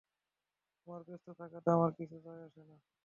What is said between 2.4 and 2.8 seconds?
আসে না।